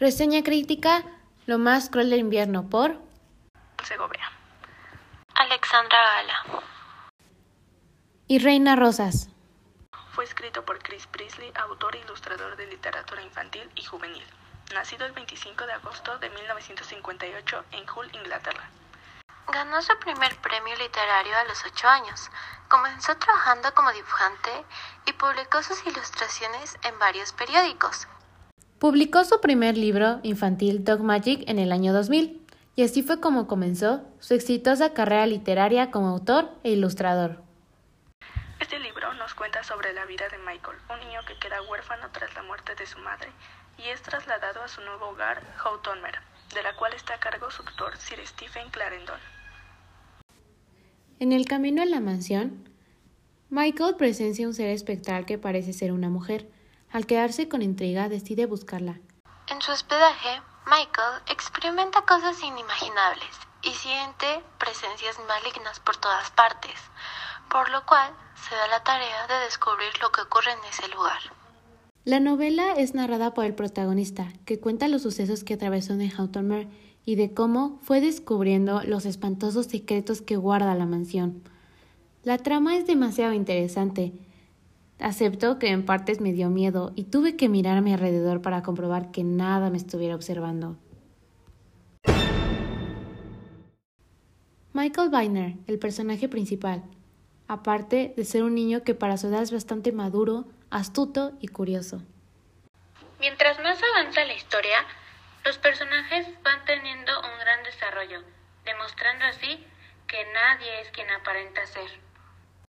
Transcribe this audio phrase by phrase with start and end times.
[0.00, 1.02] Reseña crítica
[1.46, 3.00] Lo más cruel del invierno por
[3.82, 4.30] Segovia.
[5.34, 6.62] Alexandra Gala.
[8.28, 9.28] Y Reina Rosas.
[10.12, 14.22] Fue escrito por Chris Priestley, autor e ilustrador de literatura infantil y juvenil.
[14.72, 18.70] Nacido el 25 de agosto de 1958 en Hull, Inglaterra.
[19.48, 22.30] Ganó su primer premio literario a los ocho años.
[22.68, 24.64] Comenzó trabajando como dibujante
[25.06, 28.06] y publicó sus ilustraciones en varios periódicos.
[28.78, 32.40] Publicó su primer libro infantil Dog Magic en el año 2000
[32.76, 37.42] y así fue como comenzó su exitosa carrera literaria como autor e ilustrador.
[38.60, 42.32] Este libro nos cuenta sobre la vida de Michael, un niño que queda huérfano tras
[42.36, 43.30] la muerte de su madre
[43.78, 46.14] y es trasladado a su nuevo hogar, Houghtonmer,
[46.54, 49.18] de la cual está a cargo su tutor Sir Stephen Clarendon.
[51.18, 52.68] En el camino a la mansión,
[53.50, 56.46] Michael presencia un ser espectral que parece ser una mujer.
[56.90, 59.00] Al quedarse con intriga, decide buscarla.
[59.48, 63.28] En su hospedaje, Michael experimenta cosas inimaginables
[63.62, 66.78] y siente presencias malignas por todas partes,
[67.50, 71.20] por lo cual se da la tarea de descubrir lo que ocurre en ese lugar.
[72.04, 76.68] La novela es narrada por el protagonista, que cuenta los sucesos que atravesó en Houghtonmer
[77.04, 81.42] y de cómo fue descubriendo los espantosos secretos que guarda la mansión.
[82.22, 84.12] La trama es demasiado interesante.
[85.00, 88.62] Acepto que en partes me dio miedo y tuve que mirar a mi alrededor para
[88.62, 90.76] comprobar que nada me estuviera observando.
[94.72, 96.82] Michael Weiner, el personaje principal,
[97.46, 102.02] aparte de ser un niño que para su edad es bastante maduro, astuto y curioso.
[103.20, 104.78] Mientras más avanza la historia,
[105.44, 108.22] los personajes van teniendo un gran desarrollo,
[108.64, 109.64] demostrando así
[110.06, 111.88] que nadie es quien aparenta ser.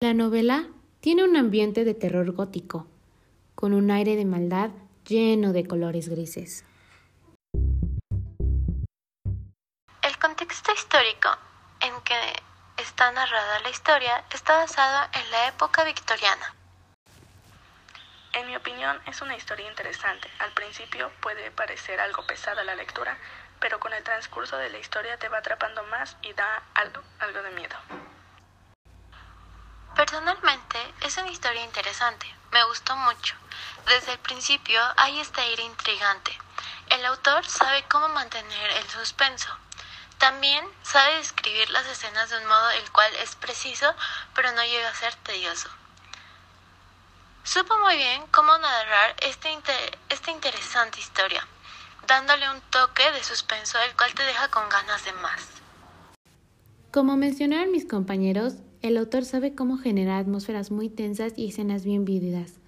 [0.00, 0.66] La novela
[1.02, 2.86] tiene un ambiente de terror gótico,
[3.56, 4.70] con un aire de maldad
[5.04, 6.64] lleno de colores grises.
[10.00, 11.28] El contexto histórico
[11.80, 12.14] en que
[12.80, 16.54] está narrada la historia está basado en la época victoriana.
[18.34, 20.28] En mi opinión, es una historia interesante.
[20.38, 23.18] Al principio puede parecer algo pesada la lectura,
[23.58, 27.42] pero con el transcurso de la historia te va atrapando más y da algo, algo
[27.42, 28.11] de miedo.
[30.12, 32.26] Personalmente, es una historia interesante.
[32.52, 33.34] Me gustó mucho.
[33.86, 36.38] Desde el principio hay este aire intrigante.
[36.90, 39.48] El autor sabe cómo mantener el suspenso.
[40.18, 43.86] También sabe describir las escenas de un modo el cual es preciso,
[44.34, 45.70] pero no llega a ser tedioso.
[47.42, 49.48] Supo muy bien cómo narrar esta,
[50.10, 51.48] esta interesante historia,
[52.06, 55.48] dándole un toque de suspenso el cual te deja con ganas de más.
[56.92, 62.04] Como mencionaron mis compañeros, el autor sabe cómo generar atmósferas muy tensas y escenas bien
[62.04, 62.58] vívidas.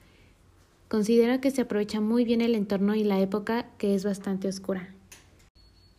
[0.88, 4.94] Considero que se aprovecha muy bien el entorno y la época que es bastante oscura.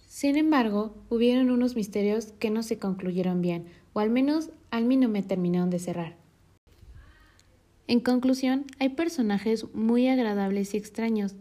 [0.08, 4.96] Sin embargo, hubieron unos misterios que no se concluyeron bien, o al menos a mí
[4.96, 6.16] no me terminaron de cerrar.
[7.88, 11.36] En conclusión, hay personajes muy agradables y extraños.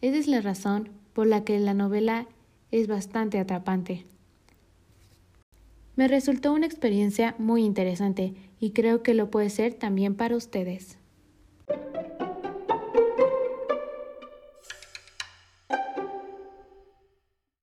[0.00, 2.28] Esa es la razón por la que la novela
[2.70, 4.06] es bastante atrapante.
[6.00, 10.96] Me resultó una experiencia muy interesante y creo que lo puede ser también para ustedes.